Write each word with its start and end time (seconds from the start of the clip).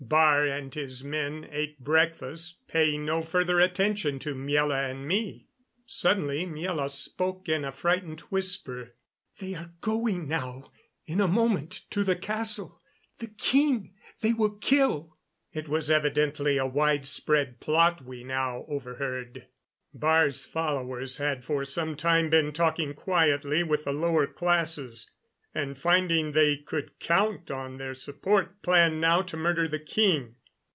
Baar 0.03 0.45
and 0.49 0.73
his 0.73 1.03
men 1.05 1.47
ate 1.51 1.79
breakfast, 1.79 2.67
paying 2.67 3.05
no 3.05 3.21
further 3.21 3.59
attention 3.61 4.17
to 4.19 4.33
Miela 4.35 4.89
and 4.89 5.07
me. 5.07 5.47
Suddenly 5.85 6.45
Miela 6.47 6.89
spoke 6.89 7.47
in 7.47 7.63
a 7.63 7.71
frightened 7.71 8.19
whisper. 8.21 8.95
"They 9.39 9.53
are 9.53 9.69
going 9.79 10.27
now 10.27 10.71
in 11.05 11.21
a 11.21 11.27
moment 11.29 11.83
to 11.91 12.03
the 12.03 12.15
castle. 12.17 12.81
The 13.19 13.27
king 13.27 13.93
they 14.21 14.33
will 14.33 14.55
kill!" 14.57 15.17
It 15.53 15.69
was 15.69 15.89
evidently 15.91 16.57
a 16.57 16.65
widespread 16.67 17.59
plot 17.61 18.03
we 18.03 18.23
now 18.25 18.65
overheard. 18.67 19.45
Baar's 19.93 20.43
followers 20.45 21.17
had 21.19 21.45
for 21.45 21.63
some 21.63 21.95
time 21.95 22.29
been 22.31 22.51
talking 22.53 22.93
quietly 22.95 23.61
with 23.63 23.83
the 23.85 23.93
lower 23.93 24.25
classes, 24.27 25.09
and, 25.53 25.77
finding 25.77 26.31
they 26.31 26.55
could 26.55 26.97
count 26.97 27.51
on 27.51 27.75
their 27.75 27.93
support, 27.93 28.61
planned 28.61 29.01
now 29.01 29.21
to 29.21 29.35
murder 29.35 29.67
the 29.67 29.77
king. 29.79 30.33